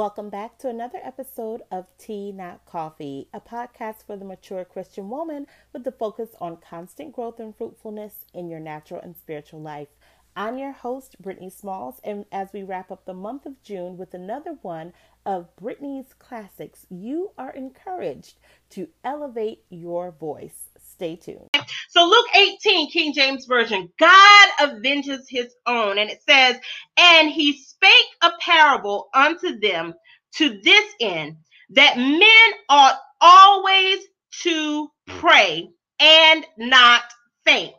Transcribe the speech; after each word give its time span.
Welcome 0.00 0.30
back 0.30 0.56
to 0.60 0.68
another 0.70 0.98
episode 1.04 1.60
of 1.70 1.84
Tea 1.98 2.32
Not 2.32 2.64
Coffee, 2.64 3.28
a 3.34 3.38
podcast 3.38 4.06
for 4.06 4.16
the 4.16 4.24
mature 4.24 4.64
Christian 4.64 5.10
woman 5.10 5.46
with 5.74 5.84
the 5.84 5.92
focus 5.92 6.30
on 6.40 6.56
constant 6.56 7.12
growth 7.12 7.38
and 7.38 7.54
fruitfulness 7.54 8.24
in 8.32 8.48
your 8.48 8.60
natural 8.60 9.02
and 9.02 9.14
spiritual 9.14 9.60
life. 9.60 9.88
I'm 10.34 10.56
your 10.56 10.72
host, 10.72 11.20
Brittany 11.20 11.50
Smalls, 11.50 12.00
and 12.02 12.24
as 12.32 12.48
we 12.54 12.62
wrap 12.62 12.90
up 12.90 13.04
the 13.04 13.12
month 13.12 13.44
of 13.44 13.62
June 13.62 13.98
with 13.98 14.14
another 14.14 14.56
one 14.62 14.94
of 15.26 15.54
Brittany's 15.56 16.14
classics, 16.18 16.86
you 16.88 17.32
are 17.36 17.52
encouraged 17.52 18.38
to 18.70 18.88
elevate 19.04 19.64
your 19.68 20.12
voice. 20.12 20.69
Stay 21.00 21.16
tuned. 21.16 21.48
So, 21.88 22.04
Luke 22.04 22.26
18, 22.36 22.90
King 22.90 23.14
James 23.14 23.46
Version, 23.46 23.90
God 23.98 24.48
avenges 24.60 25.26
his 25.30 25.54
own. 25.66 25.96
And 25.96 26.10
it 26.10 26.20
says, 26.28 26.56
And 26.98 27.30
he 27.30 27.56
spake 27.56 27.90
a 28.20 28.32
parable 28.38 29.08
unto 29.14 29.58
them 29.58 29.94
to 30.34 30.60
this 30.62 30.84
end, 31.00 31.38
that 31.70 31.96
men 31.96 32.60
ought 32.68 32.98
always 33.18 34.00
to 34.42 34.90
pray 35.06 35.70
and 35.98 36.46
not 36.58 37.04
faint, 37.46 37.72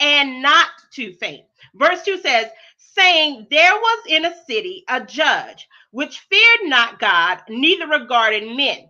and 0.00 0.42
not 0.42 0.66
to 0.94 1.14
faint. 1.18 1.44
Verse 1.76 2.02
2 2.02 2.18
says, 2.18 2.46
saying, 2.78 3.46
There 3.48 3.74
was 3.74 4.06
in 4.08 4.24
a 4.24 4.34
city 4.44 4.82
a 4.88 5.04
judge 5.04 5.68
which 5.92 6.18
feared 6.18 6.68
not 6.68 6.98
God, 6.98 7.42
neither 7.48 7.86
regarded 7.86 8.56
men. 8.56 8.88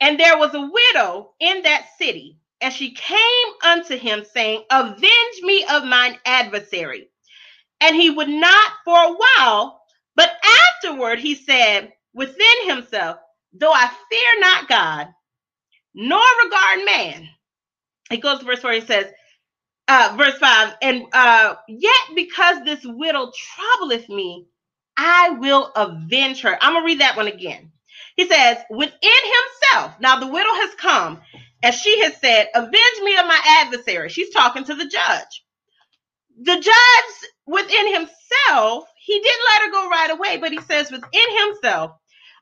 And 0.00 0.20
there 0.20 0.38
was 0.38 0.54
a 0.54 0.60
widow 0.70 1.32
in 1.40 1.62
that 1.64 1.86
city, 1.98 2.38
and 2.60 2.74
she 2.74 2.92
came 2.92 3.18
unto 3.64 3.96
him, 3.98 4.24
saying, 4.32 4.64
Avenge 4.70 5.42
me 5.42 5.64
of 5.70 5.84
mine 5.84 6.18
adversary. 6.26 7.08
And 7.80 7.96
he 7.96 8.10
would 8.10 8.28
not 8.28 8.72
for 8.84 8.98
a 8.98 9.14
while, 9.16 9.82
but 10.16 10.32
afterward 10.84 11.20
he 11.20 11.34
said 11.36 11.92
within 12.14 12.68
himself, 12.68 13.18
Though 13.54 13.72
I 13.72 13.88
fear 14.10 14.40
not 14.40 14.68
God, 14.68 15.08
nor 15.94 16.22
regard 16.44 16.84
man. 16.86 17.28
He 18.10 18.18
goes 18.18 18.40
to 18.40 18.44
verse 18.44 18.60
4, 18.60 18.72
he 18.72 18.80
says, 18.82 19.06
uh, 19.88 20.14
verse 20.16 20.38
5, 20.38 20.74
and 20.82 21.04
uh, 21.12 21.56
yet 21.68 22.00
because 22.14 22.64
this 22.64 22.80
widow 22.84 23.32
troubleth 23.56 24.08
me, 24.08 24.46
I 24.96 25.30
will 25.30 25.72
avenge 25.76 26.42
her. 26.42 26.56
I'm 26.60 26.72
going 26.74 26.84
to 26.84 26.86
read 26.86 27.00
that 27.00 27.16
one 27.16 27.28
again. 27.28 27.72
He 28.16 28.26
says, 28.28 28.58
within 28.70 28.92
himself, 28.92 29.59
now 30.00 30.20
the 30.20 30.28
widow 30.28 30.50
has 30.54 30.74
come, 30.76 31.20
and 31.62 31.74
she 31.74 32.02
has 32.04 32.16
said, 32.18 32.48
Avenge 32.54 33.00
me 33.04 33.16
of 33.18 33.26
my 33.26 33.40
adversary. 33.64 34.10
She's 34.10 34.30
talking 34.32 34.64
to 34.64 34.74
the 34.74 34.86
judge. 34.88 35.44
The 36.42 36.56
judge 36.56 37.30
within 37.46 37.94
himself, 37.94 38.84
he 39.04 39.20
didn't 39.20 39.46
let 39.54 39.62
her 39.66 39.72
go 39.72 39.90
right 39.90 40.10
away, 40.12 40.38
but 40.38 40.52
he 40.52 40.60
says, 40.62 40.90
within 40.90 41.38
himself, 41.46 41.92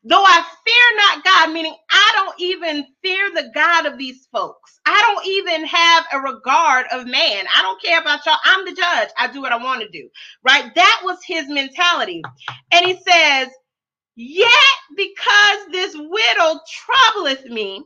though 0.04 0.24
I 0.24 0.42
fear 0.66 0.96
not 0.96 1.24
God, 1.24 1.52
meaning 1.52 1.74
I 1.90 2.12
don't 2.16 2.40
even 2.40 2.86
fear 3.02 3.30
the 3.34 3.50
God 3.54 3.86
of 3.86 3.98
these 3.98 4.28
folks. 4.32 4.80
I 4.86 5.00
don't 5.02 5.26
even 5.26 5.66
have 5.66 6.06
a 6.12 6.20
regard 6.20 6.86
of 6.92 7.06
man. 7.06 7.46
I 7.56 7.62
don't 7.62 7.82
care 7.82 8.00
about 8.00 8.26
y'all. 8.26 8.36
I'm 8.44 8.64
the 8.66 8.74
judge. 8.74 9.10
I 9.18 9.28
do 9.32 9.42
what 9.42 9.52
I 9.52 9.62
want 9.62 9.82
to 9.82 9.90
do. 9.90 10.08
Right? 10.44 10.74
That 10.74 11.02
was 11.04 11.18
his 11.26 11.48
mentality. 11.48 12.22
And 12.72 12.86
he 12.86 12.94
says, 13.06 13.48
Yet 14.20 14.50
because 14.96 15.58
this 15.70 15.94
widow 15.96 16.60
troubleth 16.68 17.44
me, 17.46 17.84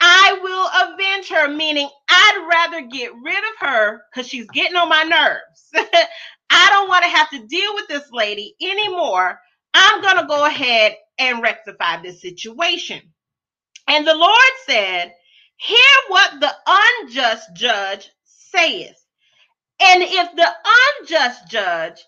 I 0.00 0.38
will 0.42 0.94
avenge 0.94 1.28
her, 1.28 1.48
meaning 1.48 1.90
I'd 2.08 2.48
rather 2.50 2.88
get 2.88 3.12
rid 3.22 3.38
of 3.38 3.68
her 3.68 4.02
because 4.10 4.28
she's 4.28 4.48
getting 4.48 4.76
on 4.76 4.88
my 4.88 5.02
nerves. 5.04 5.70
I 6.50 6.68
don't 6.70 6.88
want 6.88 7.04
to 7.04 7.10
have 7.10 7.30
to 7.30 7.46
deal 7.46 7.74
with 7.74 7.88
this 7.88 8.10
lady 8.12 8.54
anymore. 8.62 9.38
I'm 9.74 10.00
going 10.00 10.18
to 10.18 10.26
go 10.26 10.46
ahead 10.46 10.96
and 11.18 11.42
rectify 11.42 12.00
this 12.02 12.22
situation. 12.22 13.02
And 13.88 14.06
the 14.06 14.14
Lord 14.14 14.52
said, 14.66 15.12
Hear 15.58 15.78
what 16.08 16.40
the 16.40 16.52
unjust 16.66 17.50
judge 17.54 18.10
saith. 18.24 18.96
And 19.82 20.02
if 20.02 20.36
the 20.36 20.50
unjust 21.02 21.48
judge 21.50 22.00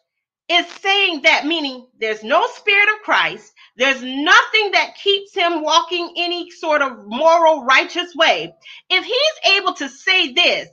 is 0.51 0.67
saying 0.83 1.23
that, 1.23 1.47
meaning 1.47 1.87
there's 2.01 2.25
no 2.25 2.47
spirit 2.49 2.89
of 2.95 3.03
Christ, 3.05 3.53
there's 3.77 4.03
nothing 4.03 4.73
that 4.73 4.97
keeps 5.03 5.35
him 5.35 5.63
walking 5.63 6.15
any 6.17 6.51
sort 6.51 6.83
of 6.83 7.07
moral, 7.07 7.65
righteous 7.65 8.15
way. 8.17 8.53
If 8.91 9.05
he's 9.05 9.55
able 9.57 9.75
to 9.75 9.89
say 9.89 10.33
this, 10.33 10.69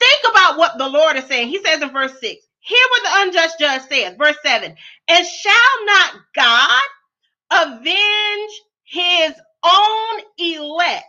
think 0.00 0.20
about 0.30 0.58
what 0.58 0.76
the 0.76 0.88
Lord 0.88 1.16
is 1.16 1.24
saying. 1.24 1.48
He 1.48 1.62
says 1.62 1.80
in 1.80 1.90
verse 1.90 2.18
6, 2.20 2.46
hear 2.60 2.86
what 2.90 3.02
the 3.04 3.10
unjust 3.28 3.58
judge 3.60 3.82
says. 3.82 4.16
Verse 4.18 4.36
7, 4.44 4.74
and 5.08 5.26
shall 5.26 5.84
not 5.86 6.12
God 6.34 6.82
avenge 7.52 8.52
his 8.84 9.32
own 9.64 10.20
elect, 10.38 11.04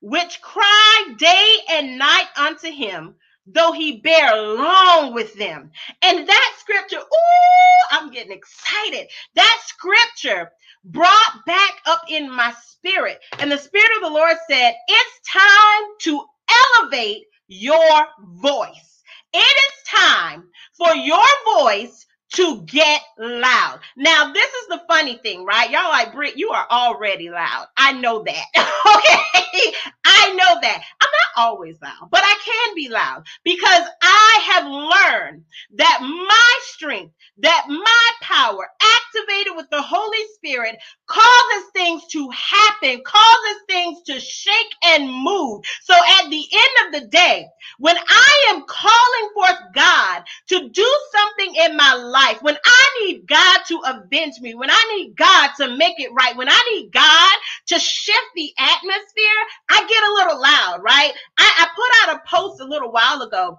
which 0.00 0.40
cry 0.40 1.14
day 1.18 1.56
and 1.72 1.98
night 1.98 2.28
unto 2.36 2.70
him? 2.70 3.16
Though 3.46 3.72
he 3.72 3.98
bear 4.00 4.36
long 4.36 5.14
with 5.14 5.34
them. 5.34 5.70
And 6.02 6.28
that 6.28 6.56
scripture, 6.58 6.98
ooh, 6.98 7.86
I'm 7.90 8.10
getting 8.10 8.32
excited. 8.32 9.08
That 9.34 9.60
scripture 9.66 10.50
brought 10.84 11.44
back 11.46 11.72
up 11.86 12.02
in 12.08 12.30
my 12.30 12.54
spirit. 12.66 13.20
And 13.38 13.50
the 13.50 13.58
spirit 13.58 13.90
of 13.96 14.02
the 14.02 14.14
Lord 14.14 14.36
said, 14.48 14.74
it's 14.88 15.30
time 15.30 15.90
to 16.02 16.24
elevate 16.80 17.24
your 17.48 18.06
voice. 18.42 19.02
It 19.32 19.38
is 19.38 20.00
time 20.00 20.44
for 20.76 20.94
your 20.94 21.24
voice 21.58 22.06
to 22.34 22.62
get 22.62 23.02
loud. 23.18 23.80
Now, 23.96 24.32
this 24.32 24.50
is 24.52 24.68
the 24.68 24.82
funny 24.88 25.16
thing, 25.18 25.44
right? 25.44 25.70
Y'all 25.70 25.90
like, 25.90 26.12
Britt, 26.14 26.36
you 26.38 26.50
are 26.50 26.66
already 26.70 27.30
loud. 27.30 27.66
I 27.76 27.92
know 27.92 28.24
that. 28.24 28.44
okay. 28.56 29.72
I 30.04 30.32
know 30.34 30.60
that. 30.62 30.82
I'm 31.00 31.08
not 31.10 31.46
always 31.48 31.80
loud, 31.82 32.08
but 32.10 32.22
I 32.24 32.38
can 32.44 32.74
be 32.74 32.88
loud 32.88 33.24
because 33.44 33.84
I 34.02 34.40
have 34.52 34.66
learned 34.66 35.44
that 35.76 35.98
my 36.02 36.58
strength, 36.62 37.14
that 37.38 37.66
my 37.68 38.10
power 38.22 38.68
activated 39.24 39.56
with 39.56 39.70
the 39.70 39.82
Holy 39.82 40.18
Spirit 40.34 40.76
causes 41.06 41.70
things 41.74 42.06
to 42.12 42.30
happen, 42.30 43.02
causes 43.04 43.62
things 43.68 44.02
to 44.04 44.20
shake 44.20 44.74
and 44.84 45.10
move. 45.10 45.64
So 45.82 45.94
at 45.94 46.30
the 46.30 46.44
end 46.52 46.94
of 46.94 47.02
the 47.02 47.08
day, 47.08 47.46
when 47.78 47.96
I 47.98 48.46
am 48.50 48.64
calling 48.66 49.30
forth 49.34 49.74
God 49.74 50.22
to 50.48 50.68
do 50.70 50.98
something 51.12 51.54
in 51.66 51.76
my 51.76 51.94
life, 51.94 52.42
when 52.42 52.56
I 52.64 52.90
need 53.04 53.26
God 53.26 53.60
to 53.68 53.80
avenge 53.86 54.40
me, 54.40 54.54
when 54.54 54.70
I 54.70 54.96
need 54.96 55.16
God 55.16 55.50
to 55.58 55.76
make 55.76 55.98
it 56.00 56.10
right, 56.12 56.36
when 56.36 56.48
I 56.48 56.60
need 56.72 56.90
God 56.92 57.38
to 57.68 57.78
shift 57.78 58.18
the 58.34 58.50
atmosphere, 58.58 59.40
I 59.70 59.86
get 59.88 60.04
a 60.04 60.14
little 60.14 60.40
loud, 60.42 60.82
right? 60.82 61.12
I, 61.38 61.66
I 61.66 61.68
put 61.74 62.10
out 62.10 62.16
a 62.16 62.28
post 62.28 62.60
a 62.60 62.64
little 62.64 62.92
while 62.92 63.22
ago 63.22 63.58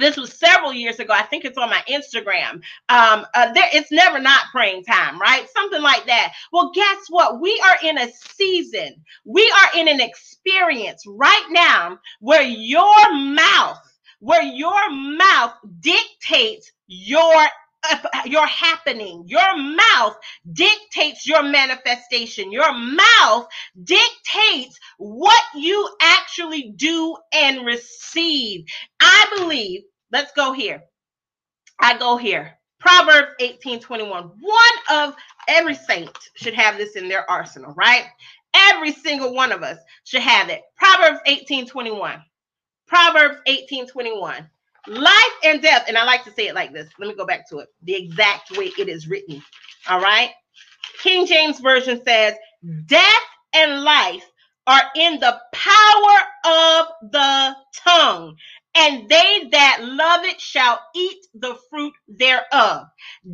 this 0.00 0.16
was 0.16 0.32
several 0.32 0.72
years 0.72 0.98
ago. 0.98 1.12
I 1.12 1.22
think 1.22 1.44
it's 1.44 1.58
on 1.58 1.70
my 1.70 1.82
Instagram. 1.88 2.62
Um, 2.88 3.26
uh, 3.34 3.52
there, 3.52 3.68
it's 3.72 3.92
never 3.92 4.18
not 4.18 4.46
praying 4.52 4.84
time, 4.84 5.20
right? 5.20 5.46
Something 5.54 5.82
like 5.82 6.06
that. 6.06 6.32
Well, 6.52 6.72
guess 6.74 6.98
what? 7.08 7.40
We 7.40 7.60
are 7.66 7.88
in 7.88 7.98
a 7.98 8.10
season, 8.12 8.94
we 9.24 9.50
are 9.50 9.80
in 9.80 9.88
an 9.88 10.00
experience 10.00 11.04
right 11.06 11.46
now 11.50 11.98
where 12.20 12.42
your 12.42 13.14
mouth, 13.14 13.78
where 14.20 14.42
your 14.42 14.90
mouth 14.90 15.54
dictates 15.80 16.72
your 16.86 17.46
your 18.26 18.46
happening. 18.46 19.24
Your 19.26 19.56
mouth 19.56 20.16
dictates 20.52 21.26
your 21.26 21.42
manifestation. 21.42 22.52
Your 22.52 22.72
mouth 22.74 23.46
dictates 23.82 24.78
what 24.98 25.42
you 25.54 25.88
actually 26.00 26.72
do 26.76 27.16
and 27.32 27.64
receive. 27.64 28.64
I 29.00 29.34
believe, 29.38 29.82
let's 30.12 30.32
go 30.32 30.52
here. 30.52 30.82
I 31.78 31.98
go 31.98 32.16
here. 32.16 32.58
Proverbs 32.78 33.32
18 33.40 33.80
21. 33.80 34.24
One 34.40 34.62
of 34.90 35.14
every 35.48 35.74
saint 35.74 36.16
should 36.34 36.54
have 36.54 36.76
this 36.76 36.96
in 36.96 37.08
their 37.08 37.30
arsenal, 37.30 37.74
right? 37.74 38.04
Every 38.54 38.92
single 38.92 39.34
one 39.34 39.52
of 39.52 39.62
us 39.62 39.78
should 40.04 40.22
have 40.22 40.48
it. 40.48 40.62
Proverbs 40.76 41.20
18 41.26 41.66
21. 41.66 42.22
Proverbs 42.86 43.38
18 43.46 43.86
21 43.86 44.48
life 44.86 45.32
and 45.44 45.62
death. 45.62 45.84
And 45.88 45.96
I 45.96 46.04
like 46.04 46.24
to 46.24 46.32
say 46.32 46.48
it 46.48 46.54
like 46.54 46.72
this. 46.72 46.88
Let 46.98 47.08
me 47.08 47.14
go 47.14 47.26
back 47.26 47.48
to 47.50 47.58
it 47.58 47.68
the 47.82 47.94
exact 47.94 48.56
way 48.56 48.72
it 48.78 48.88
is 48.88 49.08
written. 49.08 49.42
All 49.88 50.00
right. 50.00 50.30
King 51.02 51.26
James 51.26 51.60
Version 51.60 52.02
says, 52.04 52.34
Death 52.86 53.22
and 53.54 53.82
life 53.82 54.24
are 54.66 54.82
in 54.94 55.18
the 55.18 55.40
power 55.52 56.18
of 56.44 57.10
the 57.10 57.56
tongue, 57.74 58.36
and 58.74 59.08
they 59.08 59.48
that 59.52 59.78
love 59.82 60.24
it 60.24 60.40
shall 60.40 60.80
eat 60.94 61.26
the 61.34 61.56
fruit 61.70 61.94
thereof. 62.08 62.86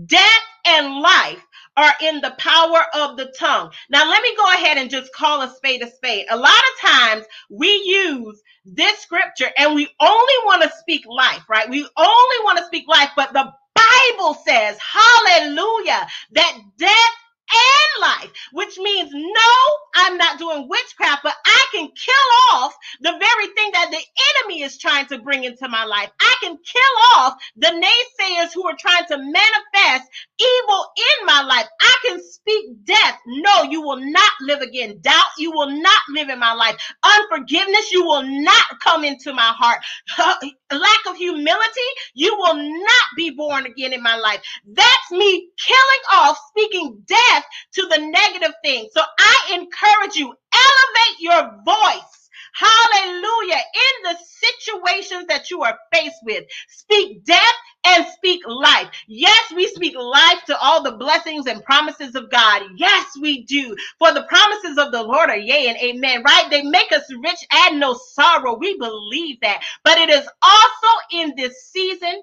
Death 0.07 0.43
and 0.67 1.01
life 1.01 1.45
are 1.77 1.93
in 2.03 2.21
the 2.21 2.35
power 2.39 2.81
of 2.95 3.17
the 3.17 3.33
tongue. 3.39 3.71
Now, 3.91 4.09
let 4.09 4.23
me 4.23 4.35
go 4.37 4.53
ahead 4.55 4.79
and 4.79 4.91
just 4.91 5.13
call 5.13 5.43
a 5.43 5.55
spade 5.55 5.83
a 5.83 5.91
spade. 5.91 6.27
A 6.31 6.37
lot 6.37 6.51
of 6.51 6.91
times 6.91 7.25
we 7.51 7.69
use 7.69 8.43
this 8.65 8.99
scripture 9.01 9.51
and 9.59 9.75
we 9.75 9.89
only 10.01 10.35
want 10.45 10.63
to 10.63 10.73
speak 10.79 11.05
life, 11.07 11.43
right? 11.49 11.69
We 11.69 11.87
only 11.97 12.45
want 12.45 12.59
to 12.59 12.67
speak 12.67 12.87
life, 12.89 13.11
but 13.15 13.33
the 13.33 13.53
Bible 13.75 14.35
says, 14.47 14.79
hallelujah, 14.79 16.07
that 16.33 16.59
death 16.79 17.15
and 17.53 18.03
life, 18.03 18.33
which 18.53 18.79
means 18.79 19.11
no, 19.13 19.53
I'm 19.97 20.17
not 20.19 20.39
doing 20.39 20.69
witchcraft, 20.69 21.23
but 21.25 21.35
I 21.47 21.67
can 21.75 21.89
kill 21.89 22.55
off 22.59 22.75
the 23.01 23.13
very 23.13 23.47
thing 23.57 23.71
that 23.73 23.91
the 23.91 24.01
enemy 24.45 24.63
is 24.63 24.79
trying 24.79 25.07
to 25.07 25.19
bring 25.19 25.45
into 25.45 25.69
my 25.69 25.85
life. 25.85 26.11
I 26.21 26.35
can 26.43 26.57
kill 26.59 27.19
off 27.19 27.35
the 27.57 27.69
naysayers 27.69 28.51
who 28.55 28.67
are 28.69 28.77
trying 28.79 29.07
to 29.09 29.19
manifest 29.19 30.11
evil 30.41 30.87
in 30.99 31.27
my 31.27 31.43
life. 31.43 31.67
I 31.81 31.97
can 32.07 32.21
speak 32.23 32.85
death. 32.85 33.19
No, 33.27 33.65
you 33.65 33.83
will 33.83 34.01
not 34.01 34.33
live 34.43 34.63
again. 34.63 34.99
Doubt, 35.03 35.25
you 35.39 35.53
will 35.53 35.71
not 35.71 36.03
live 36.11 36.29
in 36.29 36.39
my 36.39 36.55
life. 36.55 36.77
Unforgiveness, 37.05 37.93
you 37.93 38.05
will 38.05 38.25
not 38.25 38.67
come 38.83 39.05
into 39.05 39.33
my 39.33 39.53
heart. 39.57 39.79
Lack 40.73 41.01
of 41.09 41.17
humility, 41.17 41.89
you 42.15 42.37
will 42.37 42.57
not 42.57 43.05
be 43.17 43.31
born 43.31 43.67
again 43.67 43.93
in 43.93 44.03
my 44.03 44.17
life. 44.17 44.43
That's 44.67 45.13
me 45.13 45.51
killing 45.59 46.05
off, 46.15 46.39
speaking 46.51 47.03
death 47.07 47.36
to 47.75 47.83
the 47.89 47.99
negative 47.99 48.55
thing. 48.65 48.89
So 48.93 49.03
I 49.19 49.55
encourage 49.55 50.17
you, 50.17 50.27
elevate 50.55 51.21
your 51.21 51.63
voice 51.65 52.17
Hallelujah. 52.55 53.57
In 53.57 54.03
the 54.05 54.17
situations 54.19 55.27
that 55.29 55.51
you 55.51 55.63
are 55.63 55.79
faced 55.93 56.21
with, 56.25 56.45
speak 56.69 57.25
death 57.25 57.55
and 57.87 58.07
speak 58.15 58.43
life. 58.47 58.89
Yes, 59.07 59.53
we 59.55 59.69
speak 59.69 59.97
life 59.97 60.43
to 60.47 60.59
all 60.59 60.83
the 60.83 60.93
blessings 60.93 61.47
and 61.47 61.63
promises 61.65 62.15
of 62.15 62.31
God. 62.31 62.63
Yes, 62.77 63.07
we 63.21 63.45
do. 63.45 63.77
For 63.99 64.13
the 64.13 64.25
promises 64.25 64.79
of 64.79 64.93
the 64.93 65.03
Lord 65.03 65.31
are 65.31 65.39
yea 65.39 65.69
and 65.69 65.79
amen, 65.79 66.23
right? 66.25 66.49
They 66.51 66.63
make 66.63 66.93
us 66.93 67.05
rich 67.23 67.47
and 67.53 67.81
no 67.81 67.95
sorrow. 67.95 68.57
We 68.59 68.79
believe 68.79 69.41
that. 69.43 69.63
But 69.85 69.99
it 69.99 70.11
is 70.11 70.29
also 70.43 70.89
in 71.13 71.35
this 71.37 71.71
season 71.71 72.23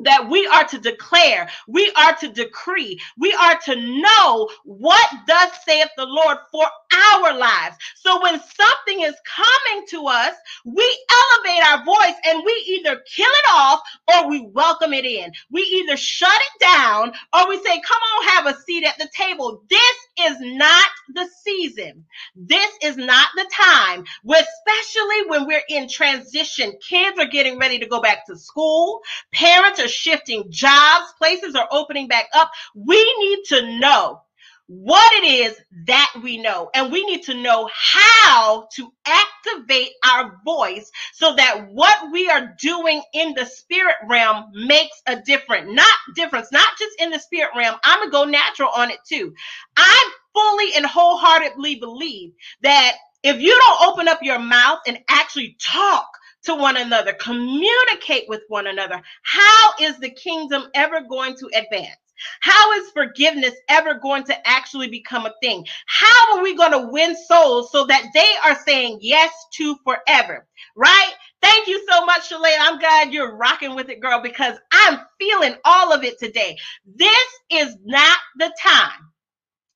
that 0.00 0.28
we 0.28 0.46
are 0.46 0.64
to 0.64 0.78
declare, 0.78 1.48
we 1.66 1.92
are 1.96 2.14
to 2.16 2.28
decree, 2.28 3.00
we 3.18 3.32
are 3.34 3.58
to 3.64 3.76
know 3.76 4.48
what 4.64 5.08
thus 5.26 5.50
saith 5.64 5.88
the 5.96 6.06
Lord 6.06 6.38
for 6.50 6.66
our 6.94 7.36
lives. 7.36 7.76
So 7.96 8.20
when 8.22 8.40
something 8.40 9.02
is 9.02 9.14
coming 9.26 9.86
to 9.90 10.06
us, 10.06 10.34
we 10.64 11.06
elevate 11.10 11.64
our 11.64 11.84
voice 11.84 12.16
and 12.26 12.42
we 12.44 12.52
either 12.68 13.02
kill 13.14 13.30
it 13.30 13.50
off 13.52 13.80
or 14.14 14.28
we 14.28 14.46
welcome 14.52 14.92
it 14.92 15.04
in. 15.04 15.32
We 15.50 15.62
either 15.62 15.96
shut 15.96 16.30
it 16.30 16.60
down 16.60 17.12
or 17.34 17.48
we 17.48 17.56
say, 17.58 17.80
come 17.80 18.00
on, 18.00 18.28
have 18.28 18.46
a 18.46 18.58
seat 18.60 18.84
at 18.84 18.98
the 18.98 19.08
table. 19.16 19.62
This 19.68 19.96
is 20.20 20.36
not 20.40 20.88
the 21.14 21.28
season. 21.44 22.04
This 22.36 22.70
is 22.82 22.96
not 22.96 23.28
the 23.36 23.50
time, 23.52 24.04
especially 24.24 25.28
when 25.28 25.46
we're 25.46 25.62
in 25.68 25.88
transition. 25.88 26.72
Kids 26.80 27.18
are 27.18 27.26
getting 27.26 27.58
ready 27.58 27.78
to 27.78 27.86
go 27.86 28.00
back 28.00 28.26
to 28.26 28.36
school. 28.36 29.00
Parents 29.32 29.80
are 29.80 29.87
shifting 29.88 30.46
jobs. 30.50 31.06
Places 31.18 31.54
are 31.54 31.68
opening 31.72 32.08
back 32.08 32.26
up. 32.34 32.50
We 32.74 32.96
need 33.20 33.44
to 33.48 33.78
know 33.80 34.22
what 34.68 35.12
it 35.14 35.26
is 35.26 35.60
that 35.86 36.12
we 36.22 36.38
know. 36.38 36.70
And 36.74 36.92
we 36.92 37.04
need 37.06 37.24
to 37.24 37.34
know 37.34 37.70
how 37.74 38.68
to 38.76 38.92
activate 39.06 39.90
our 40.10 40.36
voice 40.44 40.90
so 41.14 41.34
that 41.36 41.68
what 41.70 42.12
we 42.12 42.30
are 42.30 42.54
doing 42.60 43.02
in 43.14 43.34
the 43.34 43.46
spirit 43.46 43.96
realm 44.08 44.46
makes 44.54 45.02
a 45.06 45.20
difference. 45.20 45.68
Not 45.72 45.94
difference, 46.16 46.52
not 46.52 46.68
just 46.78 47.00
in 47.00 47.10
the 47.10 47.18
spirit 47.18 47.50
realm. 47.56 47.76
I'm 47.84 48.04
to 48.04 48.10
go 48.10 48.24
natural 48.24 48.70
on 48.76 48.90
it 48.90 49.00
too. 49.08 49.34
I 49.76 50.12
fully 50.34 50.74
and 50.76 50.86
wholeheartedly 50.86 51.76
believe 51.76 52.32
that 52.62 52.96
if 53.22 53.40
you 53.40 53.50
don't 53.50 53.92
open 53.92 54.08
up 54.08 54.20
your 54.22 54.38
mouth 54.38 54.80
and 54.86 54.98
actually 55.08 55.56
talk 55.60 56.06
to 56.44 56.54
one 56.54 56.76
another, 56.76 57.12
communicate 57.14 58.28
with 58.28 58.42
one 58.48 58.66
another, 58.66 59.00
how 59.22 59.70
is 59.80 59.98
the 59.98 60.10
kingdom 60.10 60.68
ever 60.74 61.00
going 61.02 61.36
to 61.36 61.50
advance? 61.54 61.96
How 62.40 62.72
is 62.72 62.90
forgiveness 62.90 63.54
ever 63.68 63.94
going 63.94 64.24
to 64.24 64.48
actually 64.48 64.88
become 64.88 65.26
a 65.26 65.34
thing? 65.40 65.64
How 65.86 66.36
are 66.36 66.42
we 66.42 66.56
going 66.56 66.72
to 66.72 66.88
win 66.90 67.16
souls 67.16 67.70
so 67.70 67.86
that 67.86 68.10
they 68.12 68.28
are 68.44 68.58
saying 68.66 68.98
yes 69.00 69.32
to 69.54 69.76
forever? 69.84 70.46
Right? 70.74 71.12
Thank 71.40 71.68
you 71.68 71.84
so 71.88 72.04
much, 72.04 72.28
Shalane. 72.28 72.56
I'm 72.58 72.80
glad 72.80 73.12
you're 73.12 73.36
rocking 73.36 73.76
with 73.76 73.88
it, 73.88 74.00
girl, 74.00 74.20
because 74.20 74.58
I'm 74.72 74.98
feeling 75.20 75.54
all 75.64 75.92
of 75.92 76.02
it 76.02 76.18
today. 76.18 76.56
This 76.84 77.28
is 77.50 77.76
not 77.84 78.18
the 78.38 78.52
time 78.60 79.12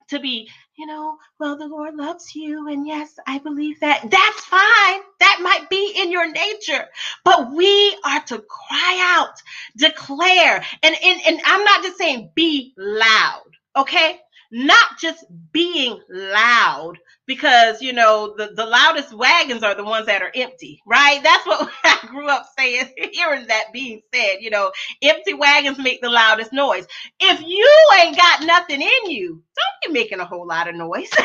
to 0.08 0.18
be 0.18 0.48
you 0.76 0.86
know, 0.86 1.16
well, 1.38 1.56
the 1.56 1.66
Lord 1.66 1.94
loves 1.94 2.34
you. 2.34 2.68
And 2.68 2.86
yes, 2.86 3.18
I 3.26 3.38
believe 3.38 3.80
that. 3.80 4.02
That's 4.10 4.44
fine. 4.44 5.00
That 5.20 5.38
might 5.42 5.68
be 5.70 5.94
in 5.96 6.10
your 6.10 6.30
nature. 6.30 6.86
But 7.24 7.52
we 7.52 7.96
are 8.04 8.22
to 8.22 8.38
cry 8.38 9.16
out, 9.16 9.34
declare. 9.76 10.64
And, 10.82 10.96
and, 11.04 11.20
and 11.26 11.40
I'm 11.44 11.64
not 11.64 11.82
just 11.82 11.98
saying 11.98 12.30
be 12.34 12.74
loud, 12.76 13.50
okay? 13.76 14.20
Not 14.50 14.98
just 15.00 15.24
being 15.52 16.00
loud, 16.08 16.98
because 17.26 17.80
you 17.80 17.92
know 17.92 18.34
the, 18.36 18.52
the 18.54 18.66
loudest 18.66 19.12
wagons 19.14 19.62
are 19.62 19.74
the 19.74 19.84
ones 19.84 20.06
that 20.06 20.22
are 20.22 20.32
empty 20.34 20.80
right 20.86 21.20
that's 21.22 21.46
what 21.46 21.70
i 21.84 21.98
grew 22.08 22.28
up 22.28 22.46
saying 22.58 22.86
hearing 23.12 23.46
that 23.46 23.64
being 23.72 24.00
said 24.14 24.36
you 24.40 24.50
know 24.50 24.70
empty 25.02 25.34
wagons 25.34 25.78
make 25.78 26.00
the 26.00 26.10
loudest 26.10 26.52
noise 26.52 26.86
if 27.20 27.40
you 27.40 27.68
ain't 28.00 28.16
got 28.16 28.44
nothing 28.44 28.82
in 28.82 29.10
you 29.10 29.42
don't 29.56 29.92
be 29.94 30.00
making 30.00 30.20
a 30.20 30.24
whole 30.24 30.46
lot 30.46 30.68
of 30.68 30.74
noise 30.74 31.10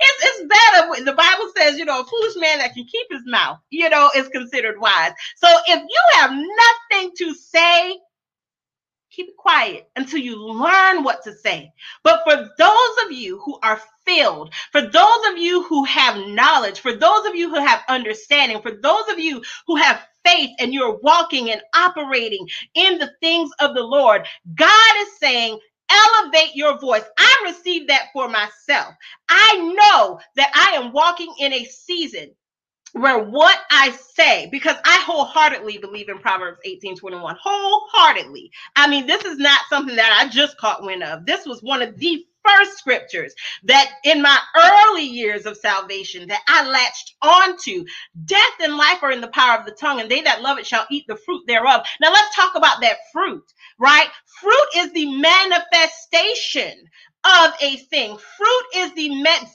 it's, 0.00 0.24
it's 0.24 0.48
better. 0.48 1.04
The 1.04 1.12
Bible 1.12 1.50
says, 1.56 1.78
you 1.78 1.84
know, 1.84 2.00
a 2.00 2.04
foolish 2.04 2.36
man 2.36 2.58
that 2.58 2.74
can 2.74 2.84
keep 2.84 3.06
his 3.10 3.22
mouth, 3.26 3.58
you 3.70 3.88
know, 3.88 4.10
is 4.16 4.28
considered 4.28 4.80
wise. 4.80 5.12
So 5.36 5.48
if 5.68 5.80
you 5.80 6.02
have 6.14 6.30
nothing 6.30 7.12
to 7.18 7.34
say, 7.34 7.98
keep 9.10 9.28
it 9.28 9.36
quiet 9.36 9.88
until 9.96 10.20
you 10.20 10.36
learn 10.42 11.04
what 11.04 11.22
to 11.24 11.34
say. 11.34 11.72
But 12.04 12.22
for 12.24 12.36
those 12.58 13.04
of 13.06 13.12
you 13.12 13.40
who 13.44 13.58
are 13.62 13.80
filled, 14.06 14.54
for 14.72 14.82
those 14.82 15.26
of 15.30 15.38
you 15.38 15.64
who 15.64 15.84
have 15.84 16.28
knowledge, 16.28 16.80
for 16.80 16.94
those 16.94 17.26
of 17.26 17.34
you 17.34 17.50
who 17.50 17.60
have 17.64 17.82
understanding, 17.88 18.62
for 18.62 18.72
those 18.72 19.08
of 19.10 19.18
you 19.18 19.42
who 19.66 19.76
have 19.76 20.06
faith 20.24 20.50
and 20.58 20.72
you're 20.74 20.98
walking 21.02 21.50
and 21.50 21.62
operating 21.74 22.46
in 22.74 22.98
the 22.98 23.12
things 23.20 23.50
of 23.60 23.74
the 23.74 23.82
Lord, 23.82 24.26
God 24.54 24.96
is 24.98 25.18
saying, 25.18 25.58
elevate 25.90 26.54
your 26.54 26.78
voice. 26.78 27.04
I 27.18 27.44
received 27.46 27.90
that 27.90 28.08
for 28.12 28.28
myself. 28.28 28.94
I 29.28 29.74
know 29.76 30.20
that 30.36 30.52
I 30.54 30.76
am 30.76 30.92
walking 30.92 31.34
in 31.40 31.52
a 31.52 31.64
season 31.64 32.34
where 32.92 33.22
what 33.22 33.58
I 33.70 33.90
say, 34.14 34.48
because 34.50 34.76
I 34.84 35.02
wholeheartedly 35.06 35.78
believe 35.78 36.08
in 36.08 36.18
Proverbs 36.18 36.58
18 36.64 36.96
21, 36.96 37.36
wholeheartedly. 37.42 38.50
I 38.76 38.88
mean, 38.88 39.06
this 39.06 39.24
is 39.24 39.38
not 39.38 39.60
something 39.68 39.96
that 39.96 40.20
I 40.24 40.28
just 40.28 40.56
caught 40.58 40.82
wind 40.82 41.02
of. 41.02 41.26
This 41.26 41.46
was 41.46 41.62
one 41.62 41.82
of 41.82 41.96
the 41.98 42.24
first 42.44 42.78
scriptures 42.78 43.34
that 43.64 43.90
in 44.04 44.22
my 44.22 44.38
early 44.56 45.04
years 45.04 45.46
of 45.46 45.56
salvation 45.56 46.28
that 46.28 46.40
I 46.48 46.66
latched 46.68 47.16
onto. 47.22 47.84
Death 48.24 48.54
and 48.62 48.76
life 48.76 49.02
are 49.02 49.12
in 49.12 49.20
the 49.20 49.28
power 49.28 49.58
of 49.58 49.66
the 49.66 49.72
tongue, 49.72 50.00
and 50.00 50.10
they 50.10 50.22
that 50.22 50.42
love 50.42 50.58
it 50.58 50.66
shall 50.66 50.86
eat 50.90 51.04
the 51.06 51.16
fruit 51.16 51.42
thereof. 51.46 51.84
Now 52.00 52.12
let's 52.12 52.34
talk 52.34 52.54
about 52.54 52.80
that 52.80 52.98
fruit, 53.12 53.44
right? 53.78 54.08
Fruit 54.40 54.68
is 54.76 54.92
the 54.92 55.16
manifestation 55.16 56.86
of 57.24 57.52
a 57.60 57.76
thing. 57.76 58.16
Fruit 58.16 58.64
is 58.76 58.94
the 58.94 59.08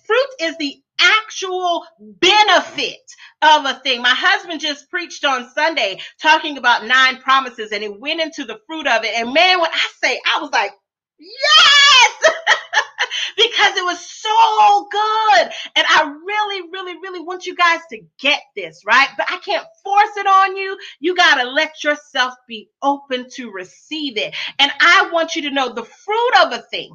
fruit 0.06 0.30
is 0.48 0.58
the 0.58 0.82
actual 1.00 1.86
benefit 2.00 3.00
of 3.42 3.66
a 3.66 3.80
thing. 3.84 4.02
My 4.02 4.14
husband 4.14 4.62
just 4.62 4.90
preached 4.90 5.26
on 5.26 5.50
Sunday 5.50 6.00
talking 6.22 6.58
about 6.58 6.86
nine 6.86 7.18
promises 7.18 7.72
and 7.72 7.84
it 7.84 8.00
went 8.00 8.22
into 8.22 8.46
the 8.46 8.60
fruit 8.68 8.88
of 8.88 9.04
it. 9.04 9.16
And 9.16 9.34
man, 9.34 9.60
when 9.60 9.72
I 9.72 9.88
say, 10.04 10.20
I 10.36 10.42
was 10.42 10.52
like, 10.52 10.72
yes! 11.20 12.32
because 13.38 13.78
it 13.78 13.86
was 13.86 14.00
so 14.00 14.88
good. 14.92 15.52
And 15.76 15.86
I 15.88 16.14
really, 16.26 16.70
really, 16.72 16.94
really 17.02 17.22
want 17.22 17.46
you 17.46 17.56
guys 17.56 17.80
to 17.92 18.02
get 18.20 18.42
this, 18.56 18.82
right? 18.86 19.08
But 19.18 19.28
I 19.30 19.38
can't 19.38 19.66
force 19.84 20.18
it 20.18 20.28
on 20.28 20.56
you. 20.58 20.78
You 21.00 21.16
got 21.16 21.42
to 21.42 21.50
let 21.50 21.84
yourself 21.84 22.34
be 22.48 22.70
open 22.82 23.28
to 23.36 23.52
receive 23.52 24.18
it. 24.18 24.36
And 24.60 24.72
I 24.80 25.10
want 25.12 25.36
you 25.36 25.44
to 25.44 25.52
know 25.52 25.74
the 25.74 25.84
fruit 25.84 26.44
of 26.44 26.54
a 26.54 26.62
thing 26.62 26.92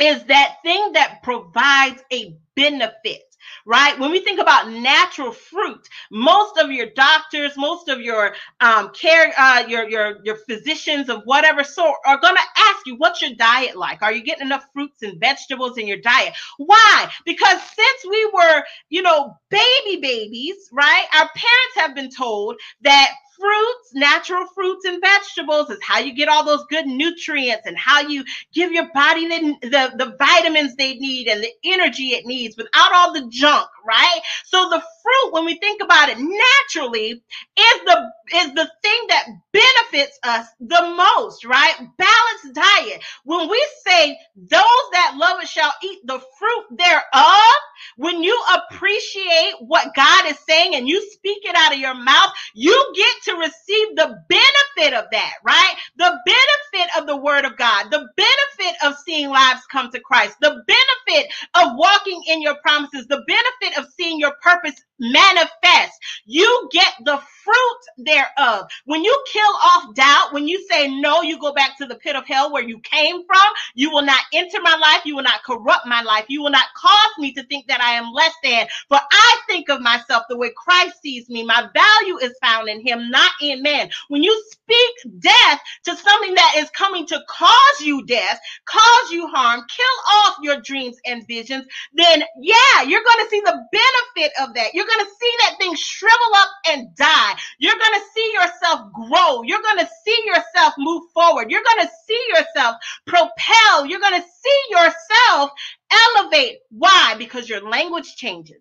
is 0.00 0.24
that 0.24 0.56
thing 0.64 0.92
that 0.94 1.22
provides 1.22 2.02
a 2.12 2.36
benefit 2.56 3.35
right? 3.64 3.98
When 3.98 4.10
we 4.10 4.20
think 4.20 4.40
about 4.40 4.70
natural 4.70 5.32
fruit, 5.32 5.88
most 6.10 6.58
of 6.58 6.70
your 6.70 6.86
doctors, 6.94 7.56
most 7.56 7.88
of 7.88 8.00
your 8.00 8.34
um, 8.60 8.90
care, 8.90 9.32
uh, 9.36 9.64
your 9.68 9.88
your 9.88 10.18
your 10.24 10.36
physicians 10.36 11.08
of 11.08 11.22
whatever 11.24 11.64
sort 11.64 11.96
are 12.06 12.20
going 12.20 12.36
to 12.36 12.62
ask 12.70 12.86
you, 12.86 12.96
"What's 12.96 13.22
your 13.22 13.34
diet 13.34 13.76
like? 13.76 14.02
Are 14.02 14.12
you 14.12 14.22
getting 14.22 14.46
enough 14.46 14.66
fruits 14.72 15.02
and 15.02 15.20
vegetables 15.20 15.78
in 15.78 15.86
your 15.86 15.98
diet?" 15.98 16.34
Why? 16.58 17.10
Because 17.24 17.60
since 17.62 18.06
we 18.08 18.30
were, 18.34 18.64
you 18.88 19.02
know, 19.02 19.36
baby 19.50 20.00
babies, 20.00 20.68
right? 20.72 21.06
Our 21.14 21.28
parents 21.28 21.76
have 21.76 21.94
been 21.94 22.10
told 22.10 22.56
that 22.82 23.12
fruits, 23.38 23.94
natural 23.94 24.46
fruits 24.54 24.84
and 24.84 25.00
vegetables 25.00 25.70
is 25.70 25.78
how 25.82 25.98
you 25.98 26.14
get 26.14 26.28
all 26.28 26.44
those 26.44 26.64
good 26.70 26.86
nutrients 26.86 27.66
and 27.66 27.76
how 27.76 28.00
you 28.00 28.24
give 28.52 28.72
your 28.72 28.88
body 28.94 29.28
the, 29.28 29.56
the, 29.68 30.04
the 30.04 30.16
vitamins 30.18 30.74
they 30.76 30.94
need 30.94 31.28
and 31.28 31.42
the 31.42 31.50
energy 31.64 32.08
it 32.08 32.26
needs 32.26 32.56
without 32.56 32.92
all 32.94 33.12
the 33.12 33.28
junk, 33.36 33.68
right? 33.86 34.20
So 34.46 34.70
the 34.70 34.80
fruit, 34.80 35.32
when 35.34 35.46
we 35.46 35.58
think 35.58 35.82
about 35.82 36.10
it 36.10 36.18
naturally, 36.18 37.10
is 37.12 37.80
the 37.86 38.10
is 38.34 38.54
the 38.54 38.70
thing 38.82 39.00
that 39.10 39.26
benefits 39.52 40.18
us 40.24 40.46
the 40.60 40.94
most, 40.96 41.44
right? 41.46 41.74
Balanced 41.98 42.54
diet. 42.54 43.02
When 43.24 43.50
we 43.50 43.68
say 43.86 44.18
those 44.36 44.86
that 44.92 45.14
love 45.18 45.42
it 45.42 45.48
shall 45.48 45.72
eat 45.84 46.00
the 46.06 46.20
fruit 46.38 46.78
thereof, 46.78 47.54
when 47.98 48.24
you 48.24 48.40
appreciate 48.56 49.54
what 49.60 49.94
God 49.96 50.26
is 50.26 50.38
saying 50.48 50.76
and 50.76 50.88
you 50.88 51.00
speak 51.12 51.40
it 51.44 51.56
out 51.56 51.74
of 51.74 51.80
your 51.80 51.94
mouth, 51.94 52.32
you 52.54 52.92
get 52.96 53.34
to 53.34 53.40
receive 53.40 53.96
the 53.96 54.18
benefit 54.28 54.98
of 54.98 55.06
that, 55.12 55.34
right? 55.46 55.74
The 55.98 56.18
benefit 56.26 56.90
of 57.00 57.08
the 57.08 57.18
word 57.18 57.46
of 57.46 57.56
God, 57.58 57.90
the 57.92 58.08
benefit 58.16 58.76
of 58.84 58.95
seeing 59.16 59.30
lives 59.30 59.62
come 59.72 59.90
to 59.92 60.00
Christ, 60.00 60.36
the 60.40 60.62
benefit 60.66 61.32
of 61.54 61.72
walking 61.76 62.22
in 62.28 62.42
your 62.42 62.56
promises, 62.62 63.06
the 63.08 63.24
benefit 63.26 63.78
of 63.78 63.92
seeing 63.98 64.18
your 64.20 64.34
purpose 64.42 64.74
manifest. 64.98 65.98
You 66.26 66.68
get 66.72 66.92
the 67.04 67.18
fruit 67.44 68.06
thereof. 68.06 68.68
When 68.84 69.04
you 69.04 69.24
kill 69.32 69.52
off 69.64 69.94
doubt, 69.94 70.32
when 70.32 70.48
you 70.48 70.64
say 70.70 70.88
no, 71.00 71.22
you 71.22 71.38
go 71.40 71.52
back 71.52 71.78
to 71.78 71.86
the 71.86 71.96
pit 71.96 72.16
of 72.16 72.26
hell 72.26 72.52
where 72.52 72.62
you 72.62 72.78
came 72.80 73.24
from. 73.26 73.46
You 73.74 73.90
will 73.90 74.02
not 74.02 74.22
enter 74.34 74.60
my 74.62 74.76
life. 74.76 75.02
You 75.04 75.16
will 75.16 75.22
not 75.22 75.44
corrupt 75.44 75.86
my 75.86 76.02
life. 76.02 76.26
You 76.28 76.42
will 76.42 76.50
not 76.50 76.66
cause 76.76 77.12
me 77.18 77.32
to 77.34 77.44
think 77.44 77.68
that 77.68 77.80
I 77.80 77.92
am 77.92 78.12
less 78.12 78.34
than. 78.42 78.66
For 78.88 78.98
I 78.98 79.40
think 79.48 79.68
of 79.68 79.80
myself 79.80 80.24
the 80.28 80.36
way 80.38 80.50
Christ 80.56 81.00
sees 81.02 81.28
me. 81.28 81.44
My 81.44 81.68
value 81.74 82.18
is 82.18 82.36
found 82.42 82.68
in 82.68 82.86
him, 82.86 83.10
not 83.10 83.32
in 83.42 83.62
man. 83.62 83.90
When 84.08 84.22
you 84.22 84.44
speak 84.50 85.20
death 85.20 85.60
to 85.84 85.96
something 85.96 86.34
that 86.34 86.54
is 86.58 86.70
coming 86.70 87.06
to 87.06 87.20
cause 87.28 87.80
you 87.80 88.04
death, 88.06 88.40
cause 88.66 89.10
you 89.10 89.28
harm, 89.28 89.62
kill 89.68 90.16
off 90.26 90.36
your 90.42 90.60
dreams 90.60 90.96
and 91.06 91.26
visions, 91.26 91.66
then 91.94 92.22
yeah, 92.40 92.82
you're 92.86 93.02
going 93.02 93.24
to 93.24 93.30
see 93.30 93.40
the 93.40 93.66
benefit 93.72 94.32
of 94.42 94.54
that. 94.54 94.74
You're 94.74 94.85
going 94.86 95.04
to 95.04 95.12
see 95.20 95.32
that 95.40 95.56
thing 95.58 95.74
shrivel 95.76 96.34
up 96.36 96.48
and 96.68 96.96
die. 96.96 97.34
You're 97.58 97.74
going 97.74 98.00
to 98.00 98.06
see 98.14 98.32
yourself 98.34 98.92
grow. 98.92 99.42
You're 99.42 99.62
going 99.62 99.78
to 99.84 99.90
see 100.04 100.22
yourself 100.26 100.74
move 100.78 101.04
forward. 101.14 101.50
You're 101.50 101.64
going 101.64 101.86
to 101.86 101.92
see 102.06 102.24
yourself 102.28 102.76
propel. 103.06 103.86
You're 103.86 104.00
going 104.00 104.20
to 104.20 104.26
see 104.28 104.62
yourself 104.70 105.50
elevate. 105.90 106.58
Why? 106.70 107.14
Because 107.18 107.48
your 107.48 107.68
language 107.68 108.16
changes. 108.16 108.56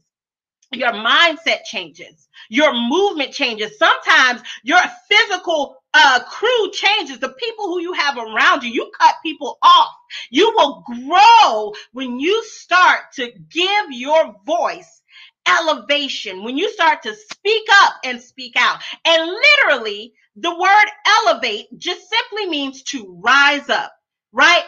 Your 0.74 0.91
mindset 0.91 1.63
changes. 1.65 2.27
Your 2.50 2.74
movement 2.74 3.32
changes. 3.34 3.77
Sometimes 3.79 4.41
your 4.63 4.82
physical 5.10 5.77
uh, 5.94 6.22
crew 6.25 6.72
changes. 6.74 7.20
The 7.20 7.29
people 7.29 7.67
who 7.67 7.82
you 7.82 7.94
have 7.94 8.17
around 8.17 8.63
you, 8.63 8.72
you 8.72 8.91
cut 9.00 9.15
people 9.24 9.58
off. 9.63 9.94
You 10.29 10.51
will 10.55 10.84
grow 10.86 11.74
when 11.94 12.20
you 12.20 12.44
start 12.46 13.00
to 13.15 13.32
give 13.50 13.86
your 13.91 14.36
voice 14.46 15.01
elevation, 15.48 16.44
when 16.44 16.58
you 16.58 16.72
start 16.72 17.04
to 17.04 17.16
speak 17.16 17.68
up 17.84 17.94
and 18.04 18.22
speak 18.22 18.54
out. 18.58 18.80
And 19.06 19.32
literally, 19.32 20.14
the 20.38 20.54
word 20.54 20.86
elevate 21.08 21.68
just 21.78 22.10
simply 22.10 22.48
means 22.50 22.84
to 22.84 23.20
rise 23.24 23.70
up, 23.70 23.94
right? 24.32 24.64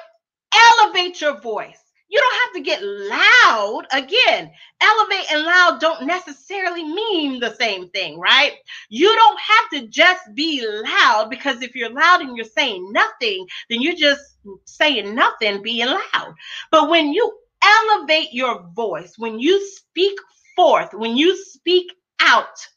Elevate 0.54 1.20
your 1.22 1.40
voice. 1.42 1.80
You 2.10 2.20
don't 2.22 2.40
have 2.46 2.54
to 2.54 2.62
get 2.62 2.84
loud. 2.84 3.86
Again, 3.92 4.50
elevate 4.80 5.32
and 5.32 5.44
loud 5.44 5.82
don't 5.82 6.08
necessarily 6.08 6.86
mean 6.86 7.40
the 7.40 7.54
same 7.56 7.90
thing, 7.90 8.18
right? 8.18 8.54
You 8.90 9.14
don't 9.14 9.40
have 9.40 9.82
to 9.82 9.88
just 9.88 10.22
be 10.34 10.66
loud 10.66 11.30
because 11.30 11.62
if 11.62 11.76
you're 11.76 11.92
loud 11.92 12.22
and 12.22 12.38
you're 12.38 12.46
saying 12.46 12.94
nothing, 12.94 13.46
then 13.70 13.82
you're 13.82 13.96
just 13.96 14.22
saying 14.66 15.16
nothing 15.16 15.62
being 15.62 15.88
loud. 15.88 16.34
But 16.72 16.90
when 16.90 17.12
you 17.12 17.38
elevate 17.62 18.34
your 18.34 18.64
voice, 18.74 19.16
when 19.18 19.40
you 19.40 19.68
speak 19.70 20.18
forth, 20.58 20.94
when 20.94 21.16
you 21.16 21.42
speak 21.46 21.90
out, 22.20 22.68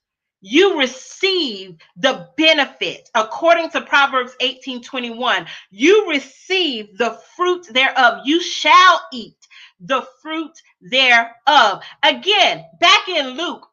you 0.41 0.79
receive 0.79 1.77
the 1.97 2.29
benefit. 2.37 3.09
According 3.15 3.71
to 3.71 3.83
proverbs 3.83 4.35
18 4.41 4.83
21 4.83 5.47
you 5.71 6.09
receive 6.09 6.97
the 6.97 7.19
fruit 7.37 7.67
thereof. 7.73 8.21
You 8.25 8.41
shall 8.41 9.03
eat 9.13 9.37
the 9.81 10.07
fruit 10.23 10.53
thereof. 10.81 11.83
Again 12.03 12.65
back 12.81 13.09
in 13.09 13.37
luke 13.37 13.67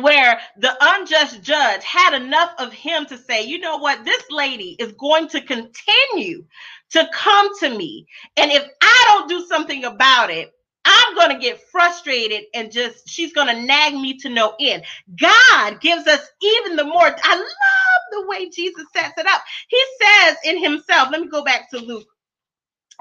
where 0.00 0.40
the 0.56 0.76
unjust 0.80 1.42
judge 1.42 1.84
had 1.84 2.14
enough 2.20 2.50
of 2.58 2.72
him 2.72 3.06
to 3.06 3.16
say, 3.16 3.44
you 3.44 3.60
know 3.60 3.76
what, 3.76 4.04
this 4.04 4.24
lady 4.30 4.76
is 4.78 4.92
going 4.92 5.28
to 5.28 5.40
continue 5.40 6.44
to 6.90 7.08
come 7.12 7.48
to 7.60 7.68
me. 7.68 8.06
And 8.36 8.50
if 8.50 8.66
I 8.80 9.04
don't 9.08 9.28
do 9.28 9.46
something 9.46 9.84
about 9.84 10.30
it, 10.30 10.52
I'm 10.84 11.14
going 11.16 11.30
to 11.30 11.38
get 11.42 11.60
frustrated 11.70 12.44
and 12.54 12.72
just, 12.72 13.08
she's 13.08 13.32
going 13.32 13.48
to 13.48 13.62
nag 13.62 13.94
me 13.94 14.18
to 14.18 14.28
no 14.30 14.54
end. 14.60 14.84
God 15.20 15.80
gives 15.80 16.06
us 16.06 16.20
even 16.42 16.76
the 16.76 16.84
more. 16.84 17.04
I 17.22 17.36
love 17.36 17.46
the 18.12 18.26
way 18.28 18.50
Jesus 18.50 18.86
sets 18.94 19.18
it 19.18 19.26
up. 19.26 19.42
He 19.68 19.82
says 20.02 20.36
in 20.44 20.62
himself, 20.62 21.08
let 21.12 21.20
me 21.20 21.28
go 21.28 21.44
back 21.44 21.70
to 21.70 21.78
Luke 21.78 22.04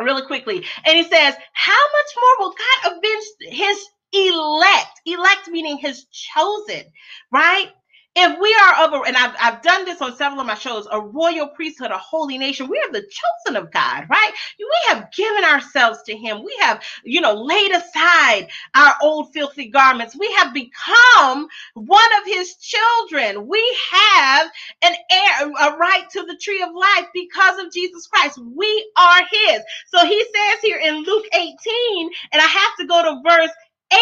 really 0.02 0.25
quickly. 0.25 0.66
And 0.86 0.98
he 0.98 1.04
says, 1.04 1.36
How 1.54 1.74
much 1.74 2.16
more 2.22 2.40
will 2.40 2.56
God 2.84 2.94
avenge 2.98 3.25
his 3.58 3.86
elect? 4.13 5.02
Elect 5.06 5.48
meaning 5.50 5.78
his 5.78 6.06
chosen, 6.12 6.84
right? 7.32 7.70
If 8.15 8.39
we 8.39 8.55
are 8.62 8.86
of 8.86 8.93
a, 8.93 9.08
and 9.08 9.17
I've, 9.17 9.36
I've 9.41 9.62
done 9.63 9.86
this 9.86 10.01
on 10.01 10.15
several 10.15 10.41
of 10.41 10.48
my 10.48 10.55
shows, 10.55 10.88
a 10.91 11.01
royal 11.01 11.48
priesthood, 11.48 11.91
a 11.91 11.98
holy 11.98 12.38
nation, 12.38 12.70
we 12.70 12.77
are 12.77 12.91
the 12.91 13.01
chosen 13.01 13.58
of 13.58 13.72
God, 13.72 14.05
right? 14.10 14.32
We 14.60 14.93
have 14.93 15.12
given 15.12 15.43
ourselves 15.43 16.03
to 16.03 16.15
Him. 16.15 16.43
We 16.43 16.55
have, 16.62 16.84
you 17.03 17.22
know, 17.22 17.34
laid 17.34 17.72
aside 17.72 18.50
our 18.75 18.96
old 19.01 19.34
filthy 19.34 19.70
garments. 19.70 20.15
We 20.15 20.32
have 20.39 20.53
become 20.53 21.48
one 21.74 22.10
of 22.22 22.27
His 22.27 22.55
children. 22.58 23.48
We 23.48 23.77
have 23.91 24.51
an 24.84 24.93
heir, 25.12 25.50
a 25.50 25.77
right 25.77 26.08
to 26.12 26.24
the 26.24 26.38
tree 26.41 26.62
of 26.62 26.70
life 26.75 27.08
because 27.13 27.60
of 27.65 27.74
Jesus 27.74 28.08
Christ. 28.08 28.39
We 28.39 28.91
are 28.98 29.22
His. 29.32 29.62
So 29.88 30.05
He 30.05 30.20
says 30.22 30.62
here 30.62 30.79
in 30.79 31.03
Luke 31.03 31.25
18, 31.34 32.10
and 32.32 32.41
I 32.41 32.46
have 32.48 32.77
to 32.79 32.88
go 32.88 33.03
to 33.03 33.22
verse 33.27 33.51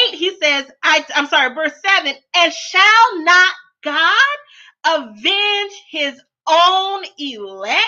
8, 0.10 0.16
he 0.16 0.38
says, 0.42 0.72
I, 0.84 1.06
I'm 1.16 1.28
sorry, 1.28 1.54
verse 1.54 1.74
7, 1.98 2.14
and 2.36 2.54
shall 2.54 3.24
not 3.24 3.54
God 3.84 4.38
avenge 4.86 5.74
his 5.92 6.20
own 6.50 7.04
elect, 7.20 7.86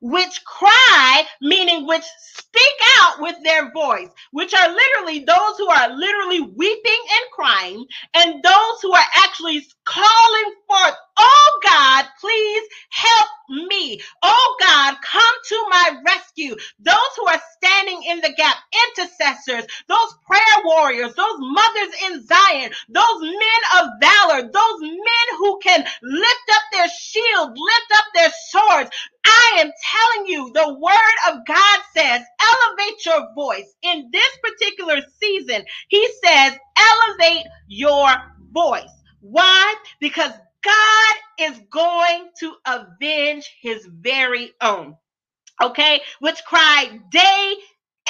which 0.00 0.44
cry, 0.44 1.24
meaning 1.40 1.86
which 1.86 2.04
speak 2.18 2.72
out 3.00 3.20
with 3.20 3.36
their 3.44 3.72
voice, 3.72 4.08
which 4.32 4.54
are 4.54 4.68
literally 4.70 5.20
those 5.20 5.58
who 5.58 5.68
are 5.68 5.90
literally 5.96 6.40
weeping 6.40 7.02
and 7.12 7.30
crying, 7.32 7.86
and 8.14 8.42
those 8.42 8.82
who 8.82 8.92
are 8.94 9.04
actually 9.16 9.66
calling 9.86 10.54
forth, 10.68 10.94
Oh 11.18 11.60
God, 11.64 12.06
please 12.20 12.64
help 12.90 13.28
me. 13.68 14.00
Oh 14.22 14.43
God, 14.92 14.98
come 15.02 15.34
to 15.48 15.66
my 15.70 16.02
rescue. 16.06 16.56
Those 16.80 17.12
who 17.16 17.26
are 17.28 17.40
standing 17.56 18.02
in 18.08 18.20
the 18.20 18.34
gap, 18.36 18.56
intercessors, 18.88 19.66
those 19.88 20.14
prayer 20.26 20.64
warriors, 20.64 21.14
those 21.14 21.36
mothers 21.38 21.94
in 22.06 22.26
Zion, 22.26 22.70
those 22.88 23.22
men 23.22 23.80
of 23.80 23.88
valor, 24.00 24.42
those 24.42 24.80
men 24.80 25.38
who 25.38 25.58
can 25.62 25.84
lift 26.02 26.50
up 26.52 26.62
their 26.72 26.88
shield, 26.88 27.50
lift 27.50 27.92
up 27.94 28.04
their 28.14 28.30
swords. 28.50 28.90
I 29.26 29.56
am 29.60 29.72
telling 29.92 30.28
you, 30.28 30.50
the 30.54 30.74
word 30.78 31.32
of 31.34 31.46
God 31.46 31.80
says, 31.96 32.22
elevate 32.40 33.06
your 33.06 33.34
voice. 33.34 33.74
In 33.82 34.10
this 34.12 34.38
particular 34.42 35.00
season, 35.20 35.64
he 35.88 36.06
says, 36.24 36.54
elevate 36.78 37.46
your 37.68 38.08
voice. 38.52 38.90
Why? 39.20 39.74
Because 40.00 40.32
God 40.64 41.16
is 41.40 41.60
going 41.70 42.30
to 42.40 42.54
avenge 42.66 43.50
his 43.62 43.86
very 43.86 44.52
own. 44.62 44.96
Okay, 45.62 46.02
which 46.20 46.44
cried 46.44 47.00
day 47.10 47.54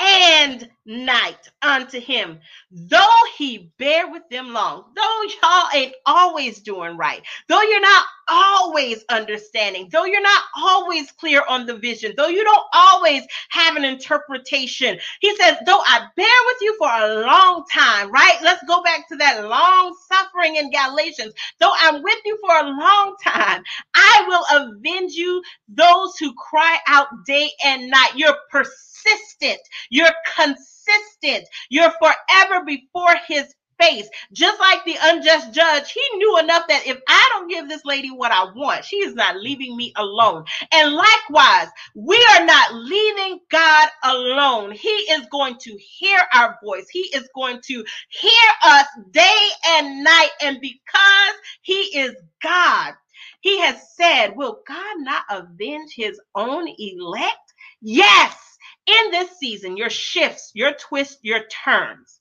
and 0.01 0.69
night 0.87 1.49
unto 1.63 2.01
him, 2.01 2.41
though 2.71 3.07
he 3.39 3.73
bear 3.79 4.11
with 4.11 4.23
them 4.31 4.53
long, 4.53 4.85
though 4.97 5.23
y'all 5.43 5.69
ain't 5.75 5.95
always 6.07 6.61
doing 6.61 6.97
right, 6.97 7.23
though 7.49 7.63
you're 7.63 7.81
not 7.81 8.05
always 8.29 9.05
understanding, 9.11 9.89
though 9.93 10.05
you're 10.07 10.23
not 10.23 10.45
always 10.59 11.13
clear 11.13 11.45
on 11.49 11.67
the 11.67 11.77
vision, 11.77 12.15
though 12.17 12.29
you 12.29 12.45
don't 12.45 12.67
always 12.75 13.23
have 13.51 13.77
an 13.77 13.85
interpretation. 13.85 14.99
He 15.21 15.37
says, 15.37 15.57
though 15.67 15.83
I 15.87 16.07
bear 16.17 16.27
with 16.47 16.59
you 16.63 16.77
for 16.79 16.89
a 16.91 17.23
long 17.23 17.65
time, 17.73 18.13
right? 18.13 18.39
Let's 18.43 18.65
go 18.69 18.83
back 18.83 19.09
to 19.11 19.17
that 19.17 19.47
long 19.49 19.97
suffering 20.13 20.57
in 20.57 20.71
Galatians. 20.73 21.35
Though 21.61 21.73
I'm 21.79 22.03
with 22.03 22.19
you 22.25 22.39
for 22.47 22.57
a 22.67 22.71
long 22.71 23.17
time, 23.25 23.63
I 23.95 24.25
will 24.29 24.69
avenge 24.69 25.15
you, 25.15 25.43
those 25.69 26.17
who 26.19 26.35
cry 26.35 26.79
out 26.89 27.09
day 27.27 27.51
and 27.65 27.91
night. 27.91 28.13
You're. 28.17 28.37
You're 29.90 30.12
consistent. 30.37 31.49
You're 31.70 31.92
forever 32.00 32.64
before 32.66 33.14
his 33.28 33.54
face. 33.80 34.08
Just 34.32 34.61
like 34.61 34.84
the 34.87 34.96
unjust 35.02 35.52
judge, 35.52 35.92
he 35.92 36.02
knew 36.16 36.38
enough 36.38 36.64
that 36.68 36.87
if 36.87 36.99
I 37.08 37.28
don't 37.32 37.50
give 37.50 37.68
this 37.68 37.84
lady 37.84 38.11
what 38.11 38.32
I 38.32 38.44
want, 38.54 38.84
she 38.84 38.96
is 38.99 39.14
not 39.14 39.37
leaving 39.37 39.76
me 39.76 39.92
alone. 39.96 40.44
And 40.73 40.94
likewise, 40.94 41.68
we 41.94 42.16
are 42.37 42.46
not 42.46 42.75
leaving 42.75 43.40
God 43.50 43.88
alone. 44.04 44.73
He 44.73 44.88
is 44.88 45.26
going 45.30 45.56
to 45.61 45.78
hear 45.78 46.18
our 46.34 46.58
voice. 46.64 46.87
He 46.90 47.02
is 47.14 47.28
going 47.34 47.61
to 47.66 47.84
hear 48.08 48.50
us 48.64 48.87
day 49.12 49.49
and 49.68 50.04
night. 50.04 50.30
And 50.42 50.61
because 50.61 51.37
he 51.62 51.75
is 51.99 52.14
God, 52.42 52.94
He 53.42 53.61
has 53.61 53.76
said, 53.96 54.37
Will 54.37 54.61
God 54.66 54.96
not 55.00 55.25
avenge 55.30 55.92
his 55.94 56.20
own 56.34 56.68
elect? 56.78 57.54
Yes, 57.82 58.53
in 58.87 59.11
this 59.11 59.38
season, 59.38 59.76
your 59.76 59.91
shifts, 59.91 60.50
your 60.55 60.73
twists, 60.75 61.19
your 61.23 61.41
turns, 61.64 62.21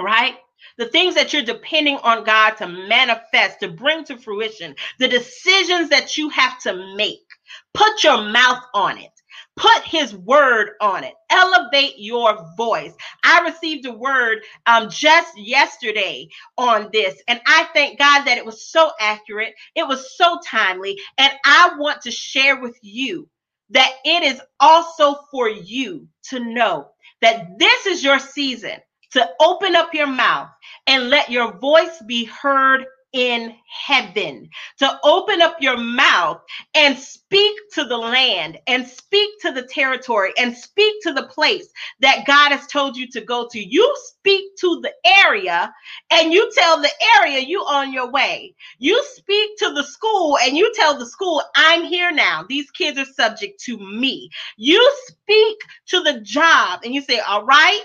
right? 0.00 0.34
The 0.78 0.86
things 0.86 1.16
that 1.16 1.32
you're 1.32 1.42
depending 1.42 1.98
on 1.98 2.24
God 2.24 2.52
to 2.58 2.68
manifest, 2.68 3.60
to 3.60 3.68
bring 3.68 4.04
to 4.04 4.16
fruition, 4.18 4.76
the 4.98 5.08
decisions 5.08 5.90
that 5.90 6.16
you 6.16 6.30
have 6.30 6.58
to 6.62 6.96
make, 6.96 7.26
put 7.74 8.04
your 8.04 8.22
mouth 8.22 8.62
on 8.74 8.98
it. 8.98 9.10
Put 9.56 9.82
his 9.84 10.14
word 10.14 10.70
on 10.80 11.04
it. 11.04 11.14
Elevate 11.30 11.94
your 11.98 12.46
voice. 12.56 12.92
I 13.22 13.40
received 13.42 13.84
a 13.86 13.92
word 13.92 14.38
um, 14.66 14.88
just 14.88 15.38
yesterday 15.38 16.28
on 16.56 16.88
this, 16.92 17.22
and 17.28 17.40
I 17.46 17.68
thank 17.74 17.98
God 17.98 18.24
that 18.24 18.38
it 18.38 18.46
was 18.46 18.70
so 18.70 18.90
accurate. 18.98 19.54
It 19.74 19.86
was 19.86 20.16
so 20.16 20.38
timely. 20.46 20.98
And 21.18 21.32
I 21.44 21.72
want 21.78 22.02
to 22.02 22.10
share 22.10 22.60
with 22.60 22.78
you 22.82 23.28
that 23.72 23.92
it 24.04 24.24
is 24.24 24.42
also 24.60 25.16
for 25.30 25.48
you 25.50 26.08
to 26.30 26.40
know 26.40 26.88
that 27.22 27.58
this 27.58 27.86
is 27.86 28.04
your 28.04 28.18
season 28.20 28.78
to 29.12 29.30
open 29.40 29.76
up 29.76 29.94
your 29.94 30.08
mouth 30.08 30.48
and 30.86 31.10
let 31.10 31.30
your 31.30 31.58
voice 31.58 32.02
be 32.06 32.24
heard 32.26 32.84
in 33.12 33.54
heaven, 33.86 34.48
to 34.78 35.00
open 35.04 35.42
up 35.42 35.56
your 35.60 35.78
mouth 35.78 36.40
and 36.74 36.98
speak 36.98 37.56
to 37.74 37.84
the 37.84 37.96
land 37.96 38.58
and 38.66 38.86
speak 38.86 39.30
to 39.42 39.52
the 39.52 39.64
territory 39.64 40.32
and 40.38 40.56
speak 40.56 40.94
to 41.02 41.12
the 41.12 41.26
place 41.26 41.68
that 42.00 42.26
God 42.26 42.52
has 42.52 42.66
told 42.68 42.96
you 42.96 43.08
to 43.12 43.20
go 43.22 43.48
to. 43.50 43.60
You 43.60 43.94
speak 44.06 44.56
to 44.60 44.80
the 44.82 44.92
area 45.26 45.72
and 46.10 46.32
you 46.32 46.50
tell 46.54 46.80
the 46.80 46.90
area 47.20 47.40
you 47.40 47.60
on 47.60 47.92
your 47.92 48.10
way. 48.10 48.54
You 48.78 49.02
speak 49.14 49.58
to 49.58 49.72
the 49.74 49.84
school 49.84 50.38
and 50.42 50.56
you 50.56 50.72
tell 50.74 50.98
the 50.98 51.06
school, 51.06 51.42
I'm 51.56 51.84
here 51.84 52.12
now. 52.12 52.44
These 52.48 52.70
kids 52.72 52.98
are 52.98 53.04
subject 53.06 53.60
to 53.64 53.78
me. 53.78 54.30
You 54.56 54.92
speak 55.08 55.58
to 55.88 56.00
the 56.02 56.20
job 56.22 56.80
and 56.84 56.94
you 56.94 57.02
say, 57.02 57.20
all 57.20 57.44
right, 57.44 57.82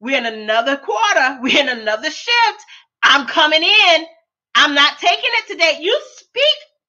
we're 0.00 0.18
in 0.18 0.26
another 0.26 0.76
quarter. 0.76 1.38
We're 1.42 1.60
in 1.60 1.68
another 1.68 2.10
shift. 2.10 2.62
I'm 3.02 3.26
coming 3.26 3.62
in 3.62 4.06
I'm 4.56 4.74
not 4.74 4.98
taking 5.00 5.18
it 5.24 5.48
today. 5.48 5.78
You 5.82 6.00
speak 6.16 6.44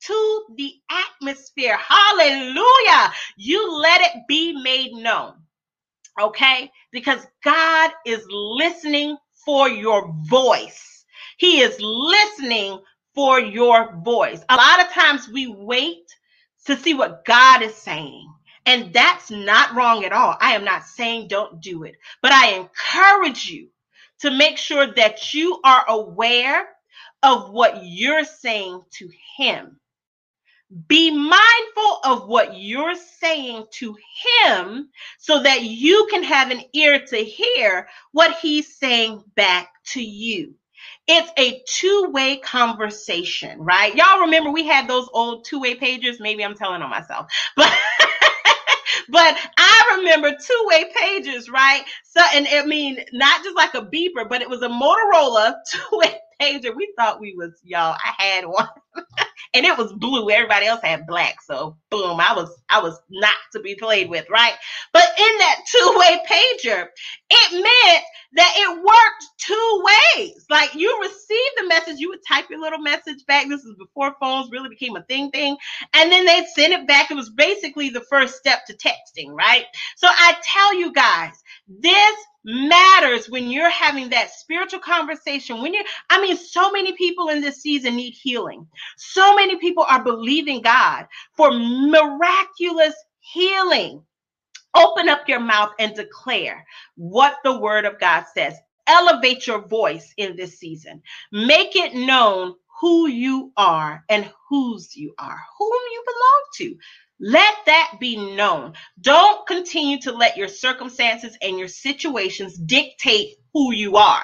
to 0.07 0.45
the 0.57 0.74
atmosphere. 0.91 1.77
Hallelujah. 1.77 3.13
You 3.38 3.79
let 3.79 4.01
it 4.01 4.24
be 4.29 4.62
made 4.63 4.93
known. 4.93 5.36
Okay? 6.21 6.71
Because 6.91 7.21
God 7.43 7.91
is 8.05 8.25
listening 8.29 9.17
for 9.45 9.69
your 9.69 10.13
voice. 10.29 11.05
He 11.38 11.62
is 11.62 11.77
listening 11.81 12.79
for 13.15 13.39
your 13.39 13.95
voice. 14.03 14.41
A 14.50 14.55
lot 14.57 14.81
of 14.86 14.91
times 14.93 15.29
we 15.29 15.47
wait 15.47 16.05
to 16.67 16.77
see 16.77 16.95
what 16.95 17.25
God 17.25 17.63
is 17.63 17.75
saying. 17.75 18.27
And 18.67 18.93
that's 18.93 19.31
not 19.31 19.75
wrong 19.75 20.05
at 20.05 20.13
all. 20.13 20.36
I 20.41 20.53
am 20.56 20.65
not 20.65 20.86
saying 20.86 21.30
don't 21.30 21.62
do 21.62 21.84
it, 21.84 21.95
but 22.23 22.34
I 22.34 22.53
encourage 22.53 23.47
you 23.49 23.69
to 24.21 24.32
make 24.32 24.58
sure 24.58 24.88
that 24.95 25.34
you 25.36 25.62
are 25.63 25.86
aware 25.89 26.67
of 27.23 27.49
what 27.51 27.84
you're 27.84 28.25
saying 28.25 28.82
to 28.91 29.10
him. 29.38 29.80
Be 30.88 31.12
mindful 31.12 31.99
of 32.03 32.27
what 32.27 32.58
you're 32.58 32.95
saying 32.95 33.65
to 33.75 33.95
him 34.45 34.89
so 35.17 35.41
that 35.43 35.63
you 35.63 36.08
can 36.12 36.23
have 36.23 36.51
an 36.51 36.62
ear 36.73 36.99
to 37.08 37.17
hear 37.17 37.88
what 38.12 38.38
he's 38.39 38.75
saying 38.77 39.23
back 39.36 39.69
to 39.93 40.01
you. 40.01 40.56
It's 41.08 41.32
a 41.38 41.63
two 41.67 42.10
way 42.12 42.38
conversation, 42.38 43.60
right? 43.62 43.95
Y'all 43.95 44.21
remember 44.21 44.51
we 44.51 44.67
had 44.67 44.89
those 44.89 45.08
old 45.13 45.45
two 45.45 45.62
way 45.62 45.75
pages? 45.75 46.19
Maybe 46.19 46.43
I'm 46.43 46.56
telling 46.56 46.82
on 46.82 46.89
myself, 46.89 47.27
but. 47.56 47.73
but 49.10 49.38
I 49.58 49.97
remember 49.99 50.32
two 50.32 50.65
way 50.67 50.91
pages, 50.95 51.49
right? 51.49 51.84
So, 52.03 52.21
and 52.34 52.47
I 52.51 52.65
mean, 52.65 52.99
not 53.13 53.43
just 53.43 53.56
like 53.56 53.73
a 53.75 53.82
beeper, 53.82 54.27
but 54.30 54.41
it 54.41 54.49
was 54.49 54.62
a 54.62 54.67
Motorola 54.69 55.56
two 55.71 55.97
way 55.97 56.19
pager. 56.41 56.76
We 56.76 56.93
thought 56.97 57.19
we 57.21 57.36
was 57.36 57.60
y'all. 57.63 57.95
I 58.04 58.23
had 58.23 58.45
one. 58.45 58.67
and 59.54 59.65
it 59.65 59.78
was 59.78 59.93
blue. 59.93 60.30
Everybody 60.30 60.65
else 60.67 60.82
had 60.84 61.08
black. 61.08 61.41
So 61.41 61.78
boom, 61.89 62.19
I 62.19 62.34
was 62.36 62.50
I 62.69 62.82
was 62.82 63.00
not 63.10 63.36
to 63.54 63.60
be 63.62 63.76
played 63.76 64.10
with, 64.10 64.30
right? 64.30 64.54
But 64.93 65.06
in 65.17 65.38
that 65.39 65.58
two-way 65.71 66.19
pager, 66.30 66.88
it 67.30 67.54
meant 67.54 68.04
that 68.34 68.54
it 68.56 68.78
worked 68.78 69.26
two 69.38 69.84
ways. 70.16 70.46
Like 70.50 70.74
you 70.76 71.00
received 71.02 71.58
the 71.58 71.68
message, 71.68 72.00
you 72.00 72.10
would 72.10 72.26
type 72.28 72.50
your 72.50 72.60
little 72.60 72.80
message 72.80 73.26
back. 73.28 73.48
This 73.48 73.63
is 73.63 73.76
before 73.78 74.16
phones 74.20 74.52
really 74.52 74.70
became 74.70 74.96
a 74.96 75.04
thing 75.04 75.32
thing. 75.32 75.58
And 75.94 76.12
then 76.12 76.26
they'd 76.26 76.48
send 76.48 76.74
it 76.74 76.88
back. 76.88 77.12
It 77.12 77.16
was 77.16 77.30
basically 77.30 77.90
the 77.90 78.02
first 78.02 78.36
step 78.36 78.66
to 78.68 78.76
texting, 78.76 79.32
right? 79.32 79.66
So 79.96 80.08
I 80.10 80.36
tell 80.44 80.76
you 80.76 80.94
guys, 80.94 81.32
this 81.68 82.16
matters 82.44 83.30
when 83.30 83.50
you're 83.50 83.70
having 83.70 84.10
that 84.10 84.32
spiritual 84.32 84.80
conversation. 84.80 85.62
When 85.62 85.74
you, 85.74 85.84
I 86.10 86.22
mean, 86.22 86.38
so 86.38 86.72
many 86.72 86.94
people 86.94 87.30
in 87.30 87.42
this 87.42 87.62
season 87.62 87.96
need 87.96 88.13
healing. 88.13 88.68
So 88.98 89.36
many 89.36 89.58
people 89.58 89.86
are 89.88 90.04
believing 90.04 90.62
God 90.62 91.08
for 91.36 91.52
miraculous 91.52 92.96
healing. 93.20 94.04
Open 94.78 95.10
up 95.10 95.30
your 95.30 95.42
mouth 95.42 95.72
and 95.80 95.96
declare 95.96 96.66
what 96.98 97.38
the 97.46 97.60
word 97.60 97.86
of 97.86 98.00
God 98.00 98.26
says. 98.36 98.56
Elevate 98.88 99.48
your 99.48 99.68
voice 99.68 100.13
in 100.18 100.38
this 100.38 100.60
season. 100.60 101.04
Make 101.34 101.76
it 101.78 101.96
known 101.96 102.56
who 102.82 103.08
you 103.08 103.54
are 103.58 104.06
and 104.10 104.32
whose 104.50 104.96
you 104.98 105.16
are, 105.20 105.40
whom 105.60 105.80
you 105.94 106.04
belong 106.06 106.44
to. 106.58 106.78
Let 107.22 107.56
that 107.68 107.94
be 108.00 108.36
known. 108.36 108.74
Don't 109.02 109.48
continue 109.48 110.00
to 110.02 110.13
let 110.13 110.38
your 110.38 110.50
circumstances 110.50 111.38
and 111.42 111.60
your 111.60 111.70
situations 111.70 112.58
dictate 112.58 113.36
who 113.54 113.74
you 113.74 113.98
are. 113.98 114.24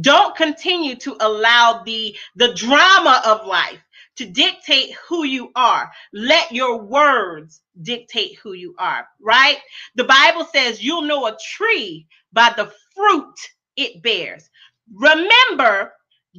Don't 0.00 0.36
continue 0.36 0.96
to 0.96 1.16
allow 1.20 1.82
the, 1.84 2.16
the 2.36 2.54
drama 2.54 3.22
of 3.26 3.46
life 3.46 3.80
to 4.16 4.26
dictate 4.26 4.94
who 5.08 5.24
you 5.24 5.50
are. 5.54 5.90
Let 6.12 6.52
your 6.52 6.82
words 6.82 7.60
dictate 7.80 8.38
who 8.42 8.52
you 8.52 8.74
are, 8.78 9.06
right? 9.20 9.58
The 9.96 10.04
Bible 10.04 10.46
says 10.54 10.82
you'll 10.82 11.02
know 11.02 11.26
a 11.26 11.36
tree 11.56 12.06
by 12.32 12.52
the 12.56 12.72
fruit 12.94 13.34
it 13.76 14.02
bears. 14.02 14.48
Remember, 14.92 15.92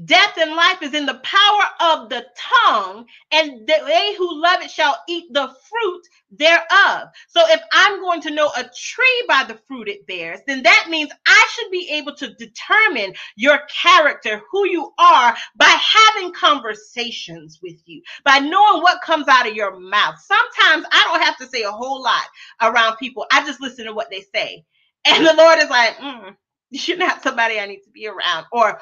Death 0.04 0.38
and 0.38 0.56
life 0.56 0.82
is 0.82 0.94
in 0.94 1.06
the 1.06 1.22
power 1.24 1.94
of 1.94 2.10
the 2.10 2.26
tongue, 2.38 3.06
and 3.32 3.66
they 3.66 4.16
who 4.18 4.42
love 4.42 4.62
it 4.62 4.70
shall 4.70 4.98
eat 5.08 5.32
the 5.32 5.48
fruit 5.48 6.02
thereof. 6.32 7.08
So, 7.30 7.42
if 7.48 7.62
I'm 7.72 8.02
going 8.02 8.22
to 8.22 8.32
know 8.32 8.52
a 8.58 8.64
tree 8.64 9.26
by 9.28 9.46
the 9.48 9.60
fruit 9.68 9.88
it 9.88 10.06
bears, 10.06 10.42
then 10.48 10.64
that 10.64 10.88
means 10.90 11.12
I 11.26 11.48
should 11.54 11.72
be 11.72 11.90
able 11.92 12.14
to 12.16 12.34
determine 12.34 13.14
your 13.38 13.60
character, 13.70 14.42
who 14.52 14.68
you 14.68 14.92
are, 15.00 15.36
by 15.56 15.78
having 15.82 16.34
conversations 16.34 17.60
with 17.64 17.82
you, 17.86 18.02
by 18.26 18.40
knowing 18.40 18.82
what 18.82 19.02
comes 19.02 19.28
out 19.30 19.48
of 19.48 19.56
your 19.56 19.80
mouth. 19.80 20.16
Sometimes 20.20 20.86
I 20.92 21.04
don't 21.08 21.24
have 21.24 21.38
to 21.38 21.48
say 21.48 21.64
a 21.64 21.72
whole 21.72 22.04
lot 22.04 22.24
around 22.62 22.98
people, 22.98 23.26
I 23.32 23.46
just 23.46 23.62
listen 23.62 23.86
to 23.86 23.94
what 23.94 24.10
they 24.10 24.26
say. 24.34 24.66
And 25.06 25.26
the 25.26 25.34
Lord 25.36 25.60
is 25.60 25.70
like, 25.70 25.96
mm, 25.98 26.36
you're 26.72 26.98
not 26.98 27.14
have 27.14 27.24
somebody 27.24 27.60
I 27.60 27.68
need 27.68 27.82
to 27.82 27.92
be 27.92 28.08
around. 28.08 28.46
Or 28.52 28.80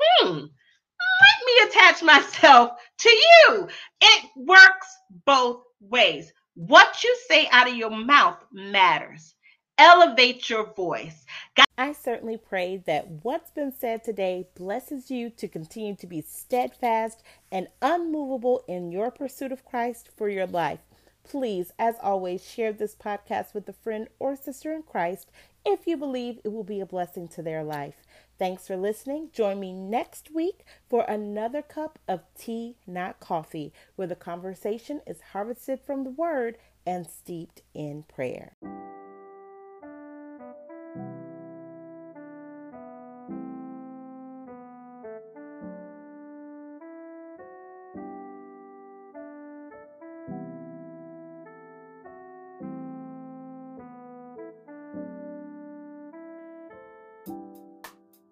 hmm, 0.00 0.38
let 0.38 1.38
me 1.46 1.68
attach 1.68 2.02
myself 2.02 2.72
to 2.98 3.08
you. 3.10 3.68
It 4.00 4.24
works 4.36 4.96
both 5.26 5.62
ways. 5.80 6.32
What 6.54 7.02
you 7.02 7.16
say 7.28 7.48
out 7.50 7.68
of 7.68 7.76
your 7.76 7.90
mouth 7.90 8.38
matters. 8.52 9.34
Elevate 9.76 10.48
your 10.48 10.72
voice. 10.74 11.24
God- 11.56 11.66
I 11.76 11.92
certainly 11.92 12.36
pray 12.36 12.76
that 12.86 13.08
what's 13.24 13.50
been 13.50 13.72
said 13.72 14.04
today 14.04 14.46
blesses 14.54 15.10
you 15.10 15.30
to 15.30 15.48
continue 15.48 15.96
to 15.96 16.06
be 16.06 16.20
steadfast 16.20 17.24
and 17.50 17.66
unmovable 17.82 18.64
in 18.68 18.92
your 18.92 19.10
pursuit 19.10 19.50
of 19.50 19.64
Christ 19.64 20.08
for 20.16 20.28
your 20.28 20.46
life. 20.46 20.78
Please, 21.24 21.72
as 21.78 21.96
always, 22.00 22.48
share 22.48 22.72
this 22.72 22.94
podcast 22.94 23.54
with 23.54 23.68
a 23.68 23.72
friend 23.72 24.08
or 24.20 24.36
sister 24.36 24.72
in 24.72 24.84
Christ 24.84 25.30
if 25.64 25.86
you 25.86 25.96
believe 25.96 26.38
it 26.44 26.52
will 26.52 26.62
be 26.64 26.80
a 26.80 26.86
blessing 26.86 27.26
to 27.28 27.42
their 27.42 27.64
life. 27.64 28.03
Thanks 28.38 28.66
for 28.66 28.76
listening. 28.76 29.30
Join 29.32 29.60
me 29.60 29.72
next 29.72 30.30
week 30.34 30.64
for 30.88 31.04
another 31.04 31.62
cup 31.62 31.98
of 32.08 32.22
tea, 32.36 32.76
not 32.86 33.20
coffee, 33.20 33.72
where 33.94 34.08
the 34.08 34.16
conversation 34.16 35.00
is 35.06 35.20
harvested 35.32 35.80
from 35.80 36.02
the 36.02 36.10
word 36.10 36.58
and 36.84 37.06
steeped 37.06 37.62
in 37.74 38.02
prayer. 38.02 38.56